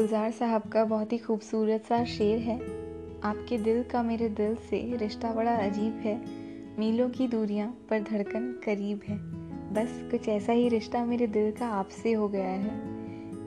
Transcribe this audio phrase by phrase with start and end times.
[0.00, 2.56] गुलजार साहब का बहुत ही खूबसूरत सा शेर है।
[3.20, 6.24] आपके दिल का मेरे दिल से रिश्ता बड़ा अजीब है।
[6.78, 9.16] मीलों की दूरियाँ पर धड़कन करीब है।
[9.72, 12.70] बस कुछ ऐसा ही रिश्ता मेरे दिल का आपसे हो गया है।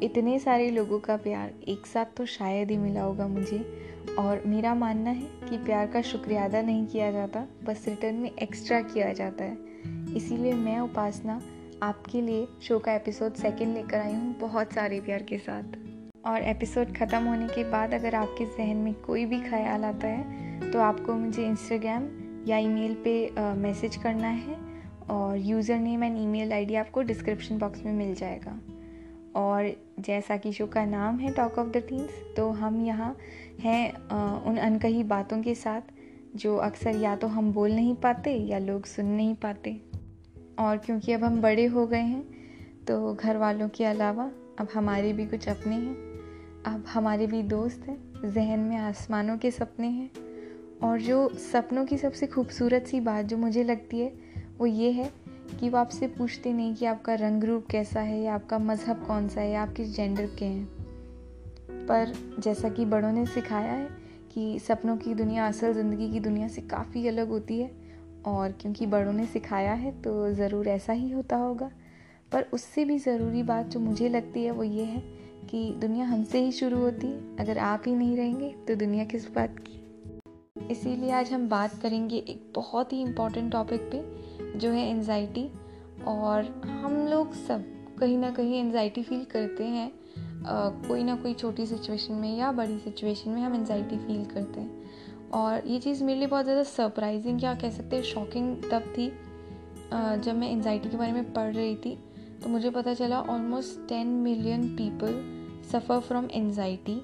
[0.03, 3.79] इतने सारे लोगों का प्यार एक साथ तो शायद ही मिला होगा मुझे।
[4.19, 8.31] और मेरा मानना है कि प्यार का शुक्रिया अदा नहीं किया जाता, बस रिटर्न में
[8.31, 9.57] एक्स्ट्रा किया जाता है।
[10.15, 11.41] इसीलिए मैं उपासना
[11.83, 15.92] आपके लिए शो का एपिसोड सेकंड लेकर आई हूँ बहुत सारे प्यार के साथ।
[16.23, 20.71] और एपिसोड ख़त्म होने के बाद अगर आपके जहन में कोई भी ख्याल आता है
[20.71, 22.03] तो आपको मुझे इंस्टाग्राम
[22.47, 23.13] या ईमेल पे
[23.55, 24.55] मैसेज करना है
[25.11, 28.59] और user name and email ID आपको डिस्क्रिप्शन बॉक्स में मिल जाएगा।
[29.35, 33.15] और जैसा कि शो का नाम है टॉक ऑफ़ द टीन्स तो हम यहाँ
[33.59, 33.91] हैं
[34.43, 35.91] उन अनकही बातों के साथ
[36.35, 39.79] जो अक्सर या तो हम बोल नहीं पाते या लोग सुन नहीं पाते।
[40.59, 42.23] और क्योंकि अब हम बड़े हो गए हैं
[42.87, 46.12] तो घर वालों के अलावा अब हमारे भी कुछ अपने हैं।
[46.65, 50.09] अब हमारे भी दोस्त हैं, जहन में आसमानों के सपने हैं।
[50.83, 54.13] और जो सपनों की सबसे खूबसूरत सी बात जो मुझे लगती है,
[54.57, 55.11] वो ये है
[55.59, 59.27] कि वो आपसे पूछते नहीं कि आपका रंग रूप कैसा है या आपका मज़हब कौन
[59.27, 60.65] सा है या आप किस जेंडर के हैं।
[61.87, 63.89] पर जैसा कि बड़ों ने सिखाया है
[64.33, 67.71] कि सपनों की दुनिया, असल ज़िंदगी की दुनिया से काफ़ी अलग होती है।
[68.25, 71.71] और क्योंकि बड़ों ने सिखाया है तो ज़रूर ऐसा ही होता होगा।
[72.31, 76.39] पर उससे भी ज़रूरी बात जो मुझे लगती है, वो ये है कि दुनिया हमसे
[76.39, 79.79] ही शुरू होती है। अगर आप ही नहीं रहेंगे तो दुनिया किस बात की?
[80.71, 85.49] इसीलिए आज हम बात करेंगे एक बहुत ही इंपॉर्टेंट टॉपिक पे जो है एनजाइटी
[86.07, 87.65] और हम लोग सब
[87.99, 89.91] कहीं ना कहीं एनजाइटी फील करते हैं।
[90.45, 94.59] आ, कोई ना कोई छोटी सिचुएशन में या बड़ी सिचुएशन में हम एनजाइटी फील करते
[94.59, 98.93] हैं। और ये चीज़ मेरे लिए बहुत ज़्यादा सरप्राइजिंग क्या कह सकते हैं शॉकिंग तब
[98.97, 99.07] थी
[99.93, 101.97] जब मैं एनजाइटी के बारे में पढ़ रही थी।
[102.43, 105.13] तो मुझे पता चला almost ten million people
[105.71, 106.97] suffer from anxiety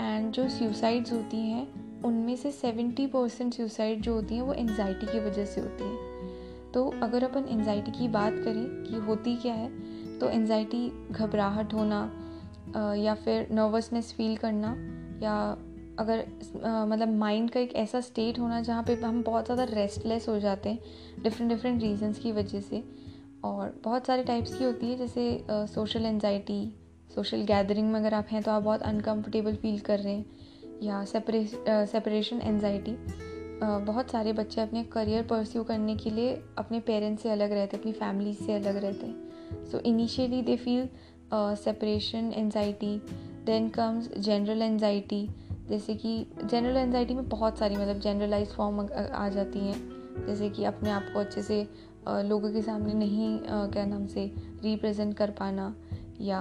[0.00, 5.06] and जो सुसाइड्स होती हैं, उनमें से सेवेंटी परसेंट सुसाइड जो होती हैं, वो एनजाइटी
[5.06, 9.54] की वजह से होती हैं। तो अगर अपन एनजाइटी की बात करें कि होती क्या
[9.54, 14.74] है तो एनजाइटी घबराहट होना या फिर नर्वसनेस फील करना,
[15.22, 15.36] या
[15.98, 16.24] अगर
[16.88, 20.68] मतलब माइंड का एक ऐसा स्टेट होना जहाँ पे हम बहुत ज़्यादा रेस्टलेस हो जाते
[20.68, 22.82] हैं डिफरेंट डिफरेंट रीजंस की वजह से
[23.44, 25.44] और बहुत सारे टाइप्स की होती है, जैसे
[25.74, 26.74] सोशल एनजाइटी
[27.14, 30.24] सोशल गैदरिंग में अगर आप हैं तो आप बहुत अनकम्फर्टेबल फील कर रहे हैं,
[30.82, 32.96] या सेपरे सेपरेशन एनजाइटी
[33.62, 37.92] बहुत सारे बच्चे अपने करियर परस्यू करने के लिए अपने पेरेंट्स से अलग रहते अपनी
[37.92, 40.88] फैमिली से अलग रहते हैं। So initially they feel
[41.34, 42.96] separation anxiety
[43.46, 45.28] then comes general anxiety
[45.68, 49.76] जैसे कि जनरल एनजाइटी में बहुत सारी मतलब जनरलाइज फॉर्म आ जाती हैं,
[50.26, 51.66] जैसे कि अपने आप को अच्छे से
[52.08, 54.24] लोगों के सामने नहीं क्या नाम से
[54.62, 55.74] रिप्रेजेंट कर पाना
[56.20, 56.40] या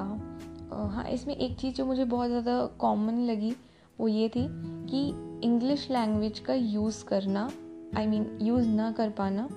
[0.91, 3.53] हाँ इसमें एक चीज़ जो मुझे बहुत ज़्यादा कॉमन लगी,
[3.99, 4.45] वो ये थी
[4.89, 5.07] कि
[5.47, 7.49] इंग्लिश लैंग्वेज का यूज़ करना
[7.97, 9.47] आई मीन यूज़ ना कर पाना,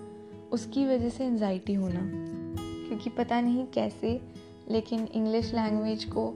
[0.53, 2.01] उसकी वजह से एनजाइटी होना।
[2.89, 4.21] क्योंकि पता नहीं कैसे,
[4.71, 6.29] लेकिन इंग्लिश लैंग्वेज को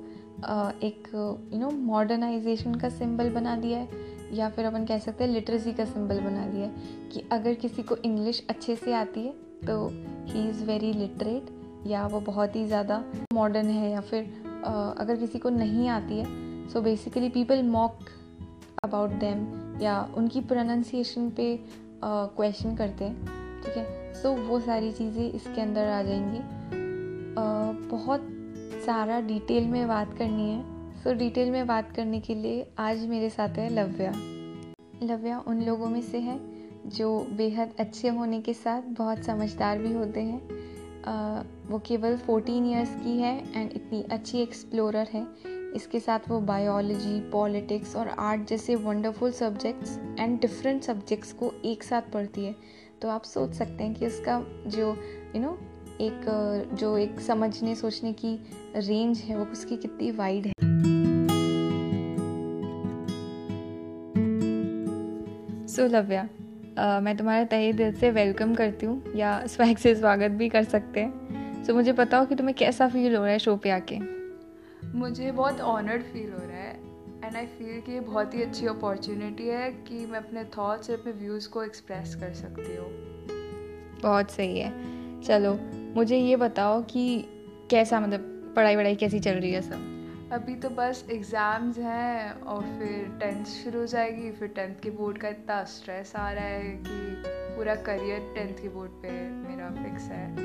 [0.84, 1.08] एक
[1.52, 3.88] यू नो मॉडर्नाइजेशन का सिंबल बना दिया है,
[4.32, 7.82] या फिर अपन कह सकते हैं लिटरेसी का सिंबल बना दिया है, कि अगर किसी
[7.82, 9.34] को इंग्लिश अच्छे से आती है
[9.66, 9.88] तो
[10.26, 11.46] ही इज़ वेरी लिटरेट
[11.86, 16.18] या वो बहुत ही ज़्यादा मॉडर्न है या फिर uh, अगर किसी को नहीं आती
[16.18, 16.26] है
[16.68, 17.98] so basically people mock
[18.84, 21.60] about them या उनकी प्रोनाउंसिएशन पे
[22.04, 24.14] क्वेश्चन uh, करते हैं ठीक है?
[24.14, 28.28] सो so, वो सारी चीज़ें इसके अंदर आ जाएँगी। uh, बहुत
[28.86, 30.62] सारा डिटेल में बात करनी है।
[31.02, 34.12] सो so, डिटेल में बात करने के लिए आज मेरे साथ है लव्या।
[35.02, 36.57] लव्या उन लोगों में से है
[36.88, 40.40] जो बेहद अच्छे होने के साथ बहुत समझदार भी होते हैं।
[41.68, 45.26] वो केवल फोर्टीन ईयर्स की है एंड इतनी अच्छी एक्सप्लोरर है।
[45.76, 51.82] इसके साथ वो बायोलॉजी पॉलिटिक्स और आर्ट जैसे wonderful subjects and different subjects को एक
[51.82, 52.54] साथ पढ़ती है।
[53.02, 54.92] तो आप सोच सकते हैं कि उसका जो यू
[55.32, 55.58] you नो know,
[56.00, 58.34] एक जो एक समझने सोचने की
[58.76, 60.52] रेंज है वो उसकी कितनी वाइड है।
[65.68, 66.28] सो लव्या
[66.78, 70.64] uh, मैं तुम्हारे तहे दिल से वेलकम करती हूँ या स्वैग से स्वागत भी कर
[70.64, 73.70] सकते हैं। सो so, मुझे बताओ कि तुम्हें कैसा फील हो रहा है शो पे
[73.70, 73.98] आके?
[74.94, 76.74] मुझे बहुत ऑनर्ड फील हो रहा है
[77.24, 81.00] एंड आई फील कि ये बहुत ही अच्छी अपॉर्चुनिटी है कि मैं अपने थॉट्स और
[81.00, 82.88] अपने व्यूज़ को एक्सप्रेस कर सकती हूँ।
[84.02, 84.72] बहुत सही है।
[85.22, 85.58] चलो
[85.94, 87.24] मुझे ये बताओ कि
[87.70, 89.97] कैसा मतलब पढ़ाई वढ़ाई कैसी चल रही है सब?
[90.32, 95.18] अभी तो बस एग्ज़ाम्स हैं और फिर टेंथ शुरू हो जाएगी फिर टेंथ के बोर्ड
[95.18, 100.02] का इतना स्ट्रेस आ रहा है कि पूरा करियर टेंथ के बोर्ड पे मेरा फिक्स
[100.02, 100.36] है।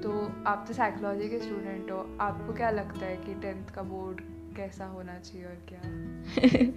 [0.00, 4.20] तो आप तो साइकोलॉजी के स्टूडेंट हो आपको क्या लगता है कि टेंथ का बोर्ड
[4.56, 6.72] कैसा होना चाहिए और क्या?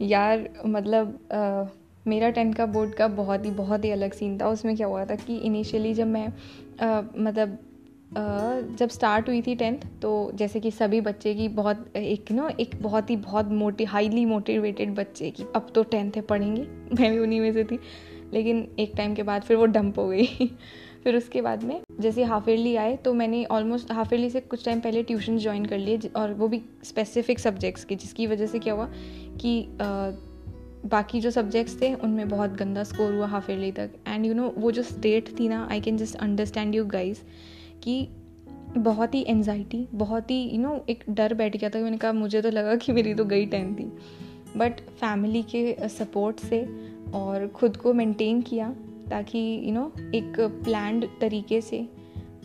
[0.06, 1.64] यार मतलब आ,
[2.06, 5.04] मेरा टेंथ का बोर्ड का बहुत ही बहुत ही अलग सीन था। उसमें क्या हुआ
[5.04, 6.28] था कि इनिशियली जब मैं
[6.80, 7.58] आ, मतलब
[8.78, 12.70] जब स्टार्ट हुई थी टेंथ तो जैसे कि सभी बच्चे की बहुत एक नो एक
[12.82, 16.62] बहुत ही बहुत मोटी हाईली मोटिवेटेड बच्चे की अब तो टेंथ है पढ़ेंगे।
[17.00, 17.78] मैं भी उन्हीं में से थी।
[18.32, 20.26] लेकिन एक टाइम के बाद फिर वो डंप हो गई।
[21.04, 24.64] फिर उसके बाद में जैसे हाफ़ ईयरली आए तो मैंने ऑलमोस्ट हाफ़ ईयरली से कुछ
[24.64, 28.58] टाइम पहले ट्यूशन ज्वाइन कर लिए और वो भी स्पेसिफिक सब्जेक्ट्स के जिसकी वजह से
[28.58, 28.90] क्या हुआ
[29.40, 30.10] कि आ,
[30.86, 34.54] बाकी जो सब्जेक्ट्स थे उनमें बहुत गंदा स्कोर हुआ हाफ़ ईयरली तक। एंड यू नो
[34.58, 37.18] वो जो स्टेट थी ना I can just understand you guys
[37.84, 38.08] कि
[38.78, 42.42] बहुत ही एनजाइटी बहुत ही यू नो एक डर बैठ गया था मैंने कहा, मुझे
[42.42, 43.90] तो लगा कि मेरी तो गई टेंथ थी।
[44.56, 46.62] बट फैमिली के सपोर्ट से
[47.14, 48.68] और ख़ुद को मेंटेन किया
[49.10, 51.86] ताकि यू नो एक प्लान्ड तरीके से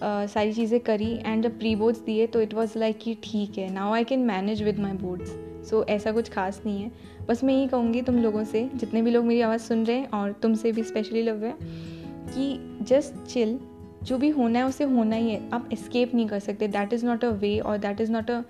[0.01, 3.71] सारी चीज़ें करी। एंड जब प्री बोर्ड्स दिए तो इट वॉज़ लाइक कि ठीक है
[3.73, 5.35] now I can manage with my boards
[5.69, 6.91] so ऐसा कुछ खास नहीं है।
[7.27, 10.09] बस मैं यही कहूँगी तुम लोगों से, जितने भी लोग मेरी आवाज़ सुन रहे हैं
[10.09, 13.59] और तुमसे भी स्पेशली लव है, कि जस्ट चिल
[14.03, 17.05] जो भी होना है, उसे होना ही है। आप एस्केप नहीं कर सकते। That is
[17.05, 18.43] not a way और that is not a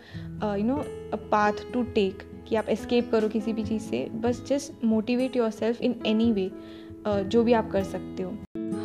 [0.55, 4.43] you know a path to take कि आप एस्केप करो किसी भी चीज़ से। बस
[4.47, 6.49] just motivate yourself in any way
[7.07, 8.31] जो भी आप कर सकते हो।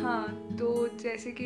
[0.01, 0.67] हाँ तो
[1.01, 1.45] जैसे कि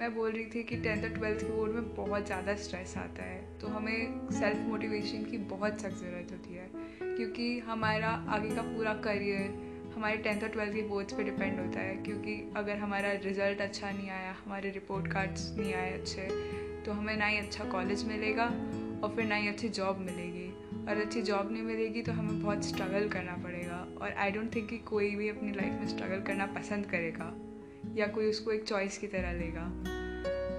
[0.00, 3.22] मैं बोल रही थी कि टेंथ और ट्वेल्थ के बोर्ड में बहुत ज़्यादा स्ट्रेस आता
[3.22, 6.68] है तो हमें सेल्फ मोटिवेशन की बहुत सख्त ज़रूरत होती है,
[7.16, 9.67] क्योंकि हमारा आगे का पूरा करियर
[9.98, 13.90] हमारे टेंथ और ट्वेल्थ के बोर्ड्स पे डिपेंड होता है, क्योंकि अगर हमारा रिज़ल्ट अच्छा
[13.90, 16.26] नहीं आया, हमारे रिपोर्ट कार्ड्स नहीं आए अच्छे
[16.84, 20.46] तो हमें ना ही अच्छा कॉलेज मिलेगा और फिर ना ही अच्छी जॉब मिलेगी।
[20.88, 24.68] और अच्छी जॉब नहीं मिलेगी तो हमें बहुत स्ट्रगल करना पड़ेगा, और आई डोंट थिंक
[24.68, 27.32] कि कोई भी अपनी लाइफ में स्ट्रगल करना पसंद करेगा,
[27.96, 29.66] या कोई उसको एक चॉइस की तरह लेगा।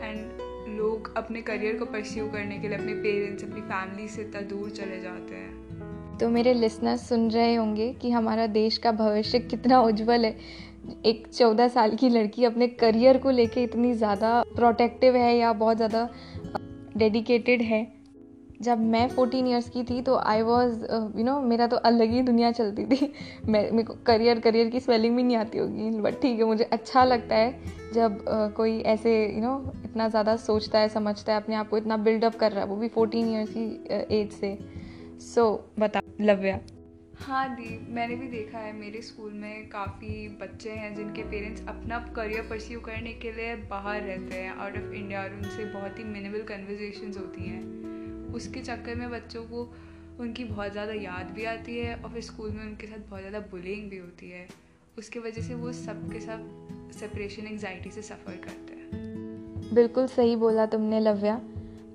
[0.04, 4.42] एंड लोग अपने करियर को परस्यू करने के लिए, अपने पेरेंट्स अपनी फैमिली से इतना
[4.50, 9.40] दूर चले जाते हैं। तो मेरे लिसनर्स सुन रहे होंगे कि हमारा देश का भविष्य
[9.40, 10.36] कितना उज्जवल है।
[11.06, 15.78] एक चौदह साल की लड़की अपने करियर को लेके इतनी ज़्यादा प्रोटेक्टिव है या बहुत
[15.78, 16.10] ज़्यादा
[16.98, 17.88] डेडिकेटेड है।
[18.62, 20.84] जब मैं फोर्टीन ईयर्स की थी तो आई वॉज़
[21.18, 23.12] यू नो मेरा तो अलग ही दुनिया चलती थी।
[23.48, 26.64] मैं मेरे को करियर करियर की स्पेलिंग भी नहीं आती होगी बट ठीक है मुझे
[26.64, 30.90] अच्छा लगता है। जब uh, कोई ऐसे यू you नो know, इतना ज़्यादा सोचता है
[30.90, 34.20] समझता है अपने आप को इतना बिल्डअप कर रहा है वो भी फोर्टीन ईयर्स की
[34.20, 34.58] एज uh, से।
[35.20, 36.60] सो so, बता लव्या।
[37.18, 42.00] हाँ दी मैंने भी देखा है मेरे स्कूल में काफ़ी बच्चे हैं जिनके पेरेंट्स अपना
[42.16, 46.04] करियर परस्यू करने के लिए बाहर रहते हैं आउट ऑफ़ इंडिया और उनसे बहुत ही
[46.04, 49.64] मिनिमल कन्वर्जेशन होती हैं। उसके चक्कर में बच्चों को
[50.20, 53.40] उनकी बहुत ज़्यादा याद भी आती है और फिर स्कूल में उनके साथ बहुत ज़्यादा
[53.40, 54.48] बुलिंग भी होती है।
[54.98, 60.36] उसके वजह से वो सब के सब सेपरेशन एंगजाइटी से सफ़र करते हैं। बिल्कुल सही
[60.36, 61.42] बोला तुमने लव्या।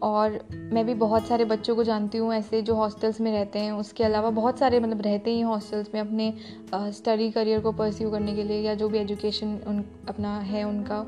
[0.04, 3.72] और मैं भी बहुत सारे बच्चों को जानती हूँ ऐसे जो हॉस्टल्स में रहते हैं।
[3.72, 6.32] उसके अलावा बहुत सारे मतलब रहते ही हॉस्टल्स में अपने
[6.74, 11.04] स्टडी करियर को परस्यू करने के लिए या जो भी एजुकेशन उन, अपना है उनका।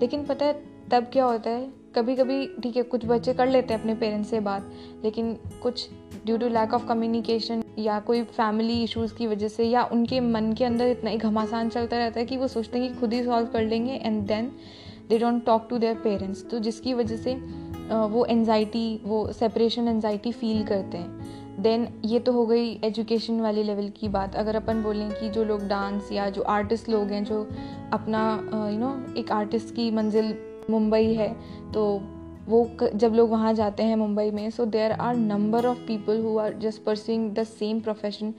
[0.00, 1.68] लेकिन पता है तब क्या होता है?
[1.94, 4.70] कभी कभी ठीक है, कुछ बच्चे कर लेते हैं अपने पेरेंट्स से बात,
[5.04, 5.88] लेकिन कुछ
[6.26, 10.52] due to lack of communication या कोई फैमिली इश्यूज़ की वजह से या उनके मन
[10.52, 13.22] के अंदर इतना ही घमासान चलता रहता है कि वो सोचते हैं कि खुद ही
[13.24, 14.52] सॉल्व कर लेंगे and then
[15.08, 17.34] they don't talk to their parents तो जिसकी वजह से
[17.90, 23.62] वो एनजाइटी वो सेपरेशन एनजाइटी फील करते हैं। देन ये तो हो गई एजुकेशन वाले
[23.62, 27.24] लेवल की बात। अगर अपन बोलें कि जो लोग डांस या जो आर्टिस्ट लोग हैं,
[27.24, 27.42] जो
[27.92, 30.34] अपना यू नो एक आर्टिस्ट की मंजिल
[30.70, 31.32] मुंबई है
[31.72, 31.84] तो
[32.48, 36.36] वो जब लोग वहाँ जाते हैं मुंबई में so there are number of people who
[36.38, 38.34] are just pursuing the same profession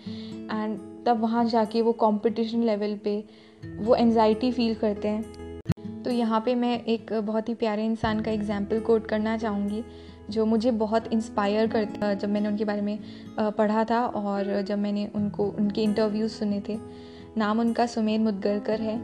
[0.52, 3.24] and तब वहाँ जाके वो कंपटीशन लेवल पे
[3.64, 5.49] वो एनजाइटी फील करते हैं।
[6.10, 9.84] तो यहाँ पे मैं एक बहुत ही प्यारे इंसान का एग्ज़ाम्पल कोट करना चाहूँगी,
[10.30, 13.00] जो मुझे बहुत इंस्पायर करता जब मैंने उनके बारे में
[13.58, 16.78] पढ़ा था और जब मैंने उनको, उनके इंटरव्यूज़ सुने थे।
[17.38, 18.98] नाम उनका सुमेर मुदगरकर है।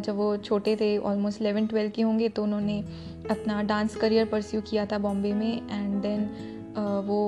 [0.00, 2.78] जब वो छोटे थे ऑलमोस्ट एलेवन ट्वेल्व के होंगे तो उन्होंने
[3.30, 6.28] अपना डांस करियर परस्यू किया था बॉम्बे में एंड देन
[7.06, 7.20] वो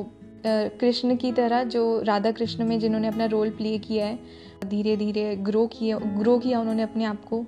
[0.47, 4.19] कृष्ण की तरह, जो राधा कृष्ण में जिन्होंने अपना रोल प्ले किया है
[4.65, 7.45] धीरे धीरे ग्रो किया ग्रो किया उन्होंने अपने आप को।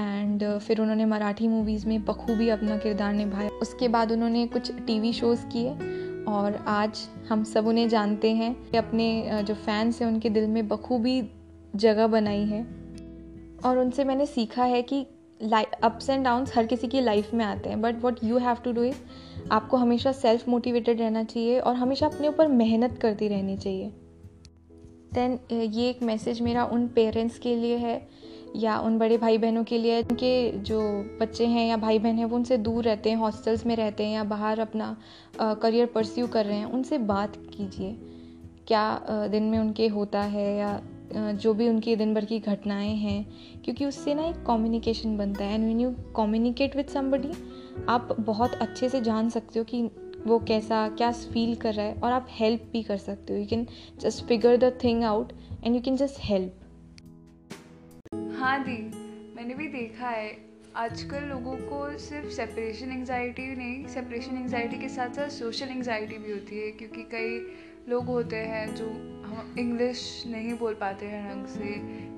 [0.00, 4.72] एंड uh, फिर उन्होंने मराठी मूवीज़ में बखूबी अपना किरदार निभाया। उसके बाद उन्होंने कुछ
[4.72, 5.70] टीवी शोज़ किए।
[6.24, 10.46] और आज हम सब उन्हें जानते हैं कि अपने uh, जो फैंस हैं उनके दिल
[10.46, 11.30] में बखूबी
[11.76, 12.62] जगह बनाई है।
[13.64, 15.06] और उनसे मैंने सीखा है कि
[15.82, 18.72] अप्स एंड डाउन्स हर किसी की लाइफ में आते हैं। But what you have to
[18.72, 18.96] do is
[19.52, 23.92] आपको हमेशा सेल्फ मोटिवेटेड रहना चाहिए और हमेशा अपने ऊपर मेहनत करती रहनी चाहिए।
[25.14, 28.08] देन uh, ये एक मैसेज मेरा उन पेरेंट्स के लिए है
[28.56, 30.80] या उन बड़े भाई बहनों के लिए उनके जो
[31.20, 34.14] बच्चे हैं या भाई बहन हैं, वो उनसे दूर रहते हैं, हॉस्टल्स में रहते हैं
[34.14, 34.96] या बाहर अपना
[35.40, 37.96] करियर परस्यू कर रहे हैं, उनसे बात कीजिए।
[38.66, 40.80] क्या दिन में उनके होता है या
[41.34, 43.26] जो भी उनकी दिन भर की घटनाएँ हैं,
[43.64, 47.32] क्योंकि उससे ना एक कम्युनिकेशन बनता है and when you communicate with somebody
[47.88, 49.82] आप बहुत अच्छे से जान सकते हो कि
[50.26, 53.46] वो कैसा, क्या फील कर रहा है, और आप हेल्प भी कर सकते हो। You
[53.46, 53.66] can
[54.00, 55.32] just figure the thing out
[55.64, 56.62] and you can just help
[58.46, 58.90] हाँ दी,
[59.36, 60.36] मैंने भी देखा है।
[60.76, 66.32] आजकल लोगों को सिर्फ़ सेपरेशन एंजाइटी नहीं सेपरेशन एंजाइटी के साथ साथ सोशल एंजाइटी भी
[66.32, 67.38] होती है, क्योंकि कई
[67.88, 68.84] लोग होते हैं जो
[69.26, 71.72] हम इंग्लिश नहीं बोल पाते हैं ढंग से,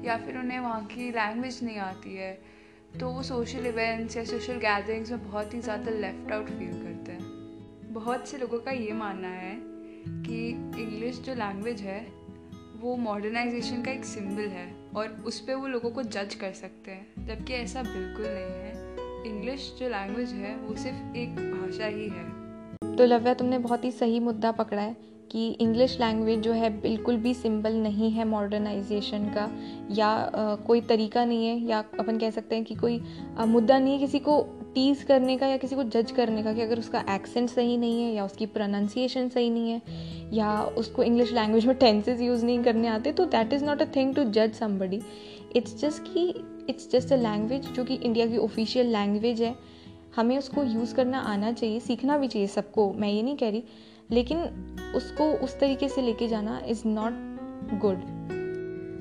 [0.07, 2.39] या फिर उन्हें वहाँ की लैंग्वेज नहीं आती है।
[3.01, 7.13] तो वो सोशल इवेंट्स या सोशल गैदरिंग्स में बहुत ही ज़्यादा लेफ़्ट आउट फील करते
[7.13, 9.57] हैं। बहुत से लोगों का ये मानना है
[10.25, 10.49] कि
[10.83, 12.01] इंग्लिश जो लैंग्वेज है,
[12.77, 16.91] वो मॉडर्नाइजेशन का एक सिंबल है। और उस पर वो लोगों को जज कर सकते
[16.91, 18.73] हैं। जबकि ऐसा बिल्कुल नहीं है।
[19.27, 22.39] इंग्लिश जो लैंग्वेज है वो सिर्फ़ एक भाषा ही है।
[22.97, 24.97] तो लव्या तुमने बहुत ही सही मुद्दा पकड़ा है
[25.31, 29.51] कि इंग्लिश लैंग्वेज जो है बिल्कुल भी सिंपल नहीं है मॉडर्नाइजेशन का
[29.91, 33.01] या आ, कोई तरीका नहीं है या अपन कह सकते हैं कि कोई
[33.39, 36.53] आ, मुद्दा नहीं है किसी को टीज करने का या किसी को जज करने का
[36.53, 39.83] कि अगर उसका एक्सेंट सही नहीं है या उसकी प्रोनाउंसिएशन सही नहीं है
[40.33, 43.87] या उसको इंग्लिश लैंग्वेज में टेंसेज यूज़ नहीं करने आते तो that is not a
[43.97, 45.01] thing to जज समबडी
[45.57, 46.29] इट्स जस्ट कि
[46.71, 49.55] इट्स जस्ट अ लैंग्वेज जो कि इंडिया की ऑफिशियल लैंग्वेज है.
[50.17, 53.65] हमें उसको यूज़ करना आना चाहिए, सीखना भी चाहिए सबको, मैं ये नहीं कह रही.
[54.11, 54.39] लेकिन
[54.97, 57.13] उसको उस तरीके से लेके जाना इज़ नॉट
[57.81, 58.38] गुड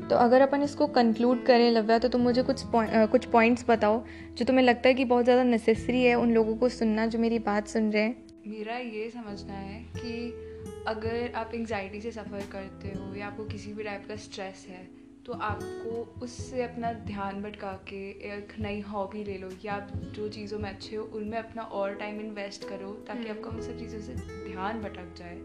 [0.10, 4.04] तो अगर अपन इसको कंक्लूड करें लव्या तो तुम मुझे कुछ पॉइंट कुछ पॉइंट्स बताओ
[4.38, 7.40] जो तुम्हें लगता है कि बहुत ज़्यादा नेसेसरी है उन लोगों को सुनना जो मेरी
[7.42, 12.94] बात सुन रहे हैं मेरा ये समझना है कि अगर आप एंजाइटी से सफ़र करते
[13.00, 14.88] हो या आपको किसी भी टाइप का स्ट्रेस है
[15.26, 18.00] तो आपको उससे अपना ध्यान भटका के
[18.30, 21.96] एक नई हॉबी ले लो या आप जो चीज़ों में अच्छे हो उनमें अपना और
[21.96, 25.38] टाइम इन्वेस्ट करो ताकि हम्म। आपका उन सब चीज़ों से ध्यान भटक जाए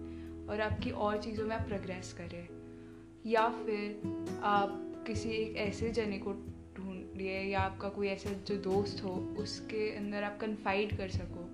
[0.47, 2.62] और आपकी और चीज़ों में आप प्रोग्रेस करें
[3.26, 4.02] या फिर
[4.43, 6.33] आप किसी एक ऐसे जने को
[6.76, 11.45] ढूंढिए या आपका कोई ऐसा जो दोस्त हो, उसके अंदर आप कन्फाइड कर सको,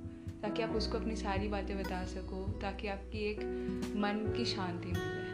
[0.42, 3.38] ताकि आप उसको अपनी सारी बातें बता सको, ताकि आपकी एक
[3.96, 5.28] मन की शांति मिले।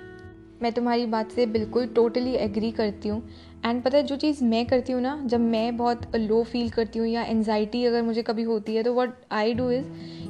[0.63, 3.29] मैं तुम्हारी बात से बिल्कुल टोटली एग्री करती हूँ।
[3.67, 6.99] एंड पता है, जो चीज़ मैं करती हूँ ना, जब मैं बहुत लो फील करती
[6.99, 9.87] हूँ या एनजाइटी अगर मुझे कभी होती है तो वट आई डू इज़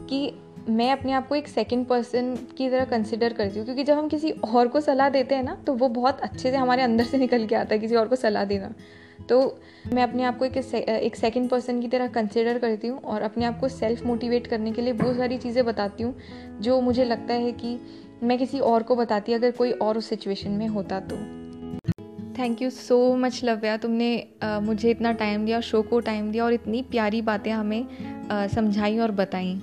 [0.07, 0.35] कि
[0.69, 4.09] मैं अपने आप को एक सेकंड पर्सन की तरह कंसिडर करती हूँ क्योंकि जब हम
[4.09, 7.19] किसी और को सलाह देते हैं ना तो वो बहुत अच्छे से हमारे अंदर से
[7.19, 8.73] निकल के आता है किसी और को सलाह देना।
[9.29, 9.59] तो
[9.95, 10.57] मैं अपने आप को एक
[10.89, 14.73] एक सेकंड पर्सन की तरह कंसिडर करती हूँ और अपने आप को सेल्फ मोटिवेट करने
[14.73, 16.15] के लिए बहुत सारी चीज़ें बताती हूँ
[16.61, 17.79] जो मुझे लगता है कि
[18.23, 21.17] मैं किसी और को बताती अगर कोई और उस सिचुएशन में होता तो।
[22.39, 26.45] Thank you so much Lavya तुमने uh, मुझे इतना टाइम दिया शो को टाइम दिया
[26.45, 27.87] और इतनी प्यारी बातें हमें
[28.55, 29.61] समझाई और बताई।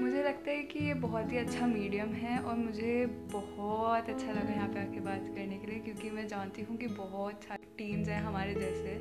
[0.00, 4.68] लगता है कि ये बहुत ही अच्छा मीडियम है और मुझे बहुत अच्छा लगा यहाँ
[4.68, 8.22] पे आके बात करने के लिए क्योंकि मैं जानती हूँ कि बहुत सारे टीम्स हैं
[8.22, 8.98] हमारे जैसे,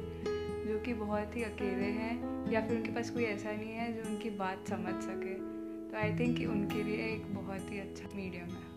[0.67, 4.09] जो कि बहुत ही अकेले हैं या फिर उनके पास कोई ऐसा नहीं है जो
[4.09, 5.33] उनकी बात समझ सके।
[5.91, 8.69] तो आई थिंक कि उनके लिए एक बहुत ही अच्छा मीडियम है।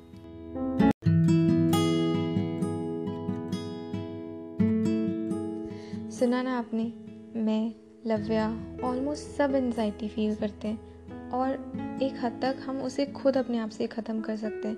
[6.10, 6.92] सुना ना आपने?
[7.36, 7.72] मैं,
[8.06, 8.48] लव्या
[8.84, 10.93] ऑलमोस्ट सब एनजाइटी फील करते हैं।
[11.34, 14.76] और एक हद तक हम उसे खुद अपने आप से ख़त्म कर सकते हैं।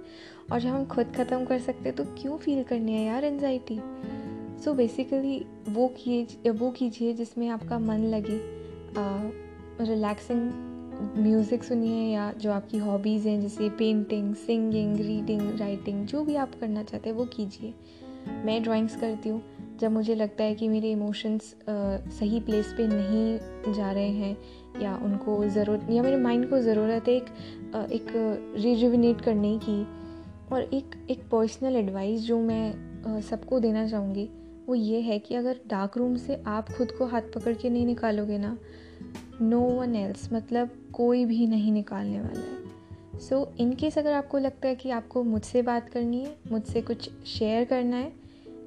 [0.53, 3.79] और जब हम खुद ख़त्म कर सकते हैं तो क्यों फील करनी है यार एनजाइटी
[4.65, 8.41] सो बेसिकली वो किए वो कीजिए जिसमें आपका मन लगे।
[9.85, 10.51] रिलैक्सिंग
[11.19, 16.55] म्यूज़िक सुनिए या जो आपकी हॉबीज़ हैं, जैसे पेंटिंग सिंगिंग रीडिंग राइटिंग जो भी आप
[16.61, 17.75] करना चाहते हैं, वो कीजिए।
[18.45, 19.43] मैं ड्राइंग्स करती हूँ।
[19.81, 21.55] जब मुझे लगता है कि मेरे इमोशंस
[22.19, 24.37] सही प्लेस पे नहीं जा रहे हैं,
[24.83, 28.13] या उनको ज़रूरत, या मेरे माइंड को ज़रूरत है एक एक
[28.57, 29.83] रिजुविनेट करने की,
[30.53, 34.29] और एक एक पर्सनल एडवाइस जो मैं सबको देना चाहूँगी,
[34.69, 37.87] वो ये है कि अगर डार्क रूम से आप खुद को हाथ पकड़ के नहीं
[37.87, 38.57] निकालोगे ना
[39.43, 44.39] नो वन एल्स मतलब कोई भी नहीं निकालने वाला है। सो इन केस अगर आपको
[44.39, 48.13] लगता है कि आपको मुझसे बात करनी है, मुझसे कुछ शेयर करना है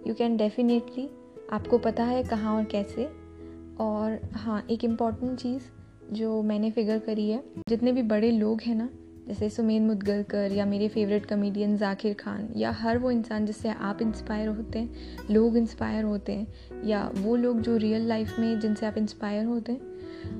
[0.08, 1.10] यू कैन डेफिनेटली
[1.54, 3.30] आपको पता है कहाँ और कैसे।
[3.80, 5.62] और हाँ एक इंपॉर्टेंट चीज़
[6.14, 8.90] जो मैंने फिगर करी है, जितने भी बड़े लोग हैं ना,
[9.28, 14.02] जैसे सुमेन मुदगलकर या मेरे फेवरेट कमेडियन जाकिर खान, या हर वो इंसान जिससे आप
[14.02, 14.96] इंस्पायर होते हैं,
[15.32, 16.48] लोग इंस्पायर होते हैं,
[16.86, 19.82] या वो लोग जो रियल लाइफ में जिनसे आप इंस्पायर होते हैं,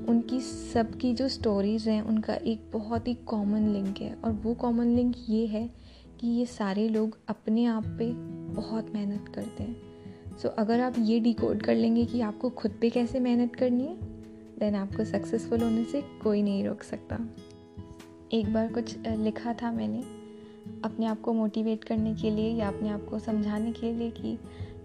[0.06, 4.86] उनकी सबकी जो स्टोरीज़ हैं, उनका एक बहुत ही कॉमन लिंक है। और वो कॉमन
[4.86, 5.70] लिंक ये है
[6.20, 9.76] कि ये सारे लोग अपने आप पे बहुत मेहनत करते हैं।
[10.32, 13.84] सो so, अगर आप ये डिकोड कर लेंगे कि आपको खुद पे कैसे मेहनत करनी
[13.84, 13.94] है
[14.58, 17.18] देन आपको सक्सेसफुल होने से कोई नहीं रोक सकता।
[18.32, 20.02] एक बार कुछ लिखा था मैंने
[20.84, 24.36] अपने आप को मोटिवेट करने के लिए या अपने आप को समझाने के लिए कि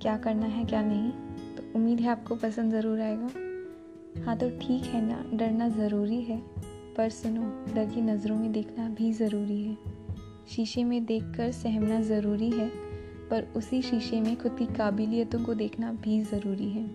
[0.02, 1.12] क्या करना है क्या नहीं
[1.56, 6.38] तो उम्मीद है आपको पसंद ज़रूर आएगा। हाँ तो ठीक है ना डरना ज़रूरी है
[6.98, 7.42] पर सुनो
[7.74, 9.78] डर की नज़रों में देखना भी ज़रूरी है।
[10.50, 12.70] शीशे में देखकर सहमना ज़रूरी है
[13.30, 16.90] पर उसी शीशे में खुद की काबिलियतों को देखना भी ज़रूरी है।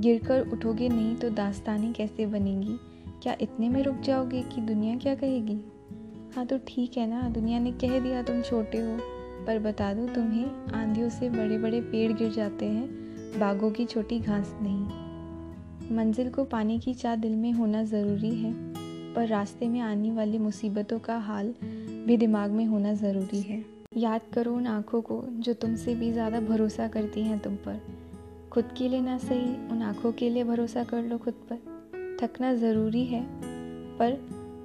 [0.00, 2.76] गिरकर उठोगे नहीं तो दास्तानी कैसे बनेगी?
[3.22, 5.58] क्या इतने में रुक जाओगे कि दुनिया क्या कहेगी?
[6.36, 8.98] हाँ तो ठीक है ना, दुनिया ने कह दिया तुम छोटे हो,
[9.46, 12.88] पर बता दो तुम्हें, आंधियों से बड़े बड़े पेड़ गिर जाते हैं,
[13.40, 18.52] बागों की छोटी घास नहीं। मंजिल को पाने की चाह दिल में होना ज़रूरी है,
[19.14, 21.54] पर रास्ते में आने वाली मुसीबतों का हाल
[22.06, 26.40] भी दिमाग में होना ज़रूरी है। याद करो उन आँखों को जो तुमसे भी ज़्यादा
[26.40, 27.80] भरोसा करती हैं तुम पर।
[28.52, 32.54] खुद के लिए ना सही, उन आँखों के लिए भरोसा कर लो खुद पर। थकना
[32.54, 33.24] ज़रूरी है,
[33.98, 34.12] पर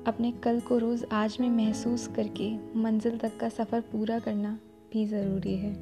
[0.07, 4.59] अपने कल को रोज़ आज में महसूस करके मंजिल तक का सफ़र पूरा करना
[4.93, 5.73] भी ज़रूरी है।